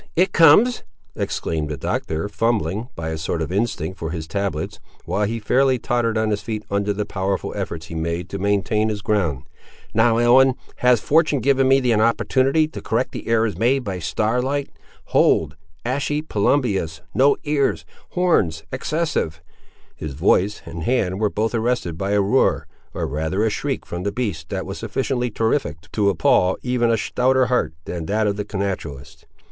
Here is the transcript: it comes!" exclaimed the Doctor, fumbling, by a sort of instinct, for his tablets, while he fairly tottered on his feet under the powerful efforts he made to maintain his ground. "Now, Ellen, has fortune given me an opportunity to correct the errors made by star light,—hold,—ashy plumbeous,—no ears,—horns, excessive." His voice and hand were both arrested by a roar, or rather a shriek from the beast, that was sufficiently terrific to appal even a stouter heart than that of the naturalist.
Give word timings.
it 0.15 0.33
comes!" 0.33 0.81
exclaimed 1.15 1.69
the 1.69 1.77
Doctor, 1.77 2.27
fumbling, 2.27 2.89
by 2.95 3.09
a 3.09 3.19
sort 3.19 3.39
of 3.39 3.51
instinct, 3.51 3.99
for 3.99 4.09
his 4.09 4.27
tablets, 4.27 4.79
while 5.05 5.27
he 5.27 5.37
fairly 5.39 5.77
tottered 5.77 6.17
on 6.17 6.31
his 6.31 6.41
feet 6.41 6.63
under 6.71 6.91
the 6.91 7.05
powerful 7.05 7.53
efforts 7.55 7.85
he 7.85 7.93
made 7.93 8.27
to 8.27 8.39
maintain 8.39 8.89
his 8.89 9.03
ground. 9.03 9.43
"Now, 9.93 10.17
Ellen, 10.17 10.55
has 10.77 11.01
fortune 11.01 11.39
given 11.39 11.67
me 11.67 11.91
an 11.91 12.01
opportunity 12.01 12.67
to 12.69 12.81
correct 12.81 13.11
the 13.11 13.27
errors 13.27 13.59
made 13.59 13.83
by 13.83 13.99
star 13.99 14.41
light,—hold,—ashy 14.41 16.23
plumbeous,—no 16.23 17.37
ears,—horns, 17.43 18.63
excessive." 18.71 19.39
His 19.95 20.13
voice 20.15 20.63
and 20.65 20.81
hand 20.81 21.19
were 21.19 21.29
both 21.29 21.53
arrested 21.53 21.95
by 21.99 22.13
a 22.13 22.21
roar, 22.21 22.65
or 22.95 23.05
rather 23.05 23.43
a 23.45 23.51
shriek 23.51 23.85
from 23.85 24.01
the 24.01 24.11
beast, 24.11 24.49
that 24.49 24.65
was 24.65 24.79
sufficiently 24.79 25.29
terrific 25.29 25.81
to 25.91 26.09
appal 26.09 26.57
even 26.63 26.89
a 26.89 26.97
stouter 26.97 27.45
heart 27.45 27.75
than 27.85 28.07
that 28.07 28.25
of 28.25 28.35
the 28.37 28.57
naturalist. 28.57 29.27